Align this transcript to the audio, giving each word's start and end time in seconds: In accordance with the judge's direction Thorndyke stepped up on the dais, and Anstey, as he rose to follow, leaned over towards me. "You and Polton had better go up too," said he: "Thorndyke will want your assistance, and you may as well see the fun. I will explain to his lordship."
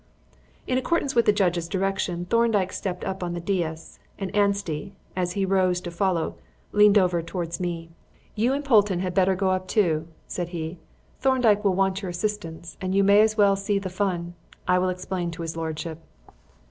In 0.65 0.79
accordance 0.79 1.13
with 1.13 1.25
the 1.27 1.31
judge's 1.31 1.67
direction 1.67 2.25
Thorndyke 2.25 2.73
stepped 2.73 3.03
up 3.05 3.21
on 3.21 3.35
the 3.35 3.39
dais, 3.39 3.99
and 4.17 4.35
Anstey, 4.35 4.95
as 5.15 5.33
he 5.33 5.45
rose 5.45 5.79
to 5.81 5.91
follow, 5.91 6.37
leaned 6.71 6.97
over 6.97 7.21
towards 7.21 7.59
me. 7.59 7.91
"You 8.33 8.51
and 8.51 8.65
Polton 8.65 9.01
had 9.01 9.13
better 9.13 9.35
go 9.35 9.51
up 9.51 9.67
too," 9.67 10.07
said 10.27 10.49
he: 10.49 10.79
"Thorndyke 11.19 11.63
will 11.63 11.75
want 11.75 12.01
your 12.01 12.09
assistance, 12.09 12.77
and 12.81 12.95
you 12.95 13.03
may 13.03 13.21
as 13.21 13.37
well 13.37 13.55
see 13.55 13.77
the 13.77 13.91
fun. 13.91 14.33
I 14.67 14.79
will 14.79 14.89
explain 14.89 15.29
to 15.29 15.43
his 15.43 15.55
lordship." 15.55 15.99